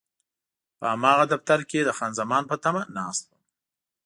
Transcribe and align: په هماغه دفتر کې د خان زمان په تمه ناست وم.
په 0.77 0.85
هماغه 0.93 1.25
دفتر 1.33 1.59
کې 1.69 1.79
د 1.83 1.89
خان 1.97 2.11
زمان 2.19 2.43
په 2.49 2.55
تمه 2.63 2.81
ناست 2.97 3.23
وم. 3.29 3.41